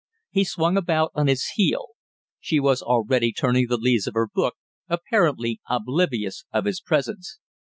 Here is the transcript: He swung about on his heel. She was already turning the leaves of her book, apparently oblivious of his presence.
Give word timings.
He 0.31 0.43
swung 0.45 0.77
about 0.77 1.11
on 1.13 1.27
his 1.27 1.45
heel. 1.53 1.89
She 2.39 2.59
was 2.59 2.81
already 2.81 3.31
turning 3.31 3.67
the 3.67 3.77
leaves 3.77 4.07
of 4.07 4.15
her 4.15 4.27
book, 4.33 4.55
apparently 4.89 5.61
oblivious 5.69 6.43
of 6.51 6.65
his 6.65 6.81
presence. 6.81 7.37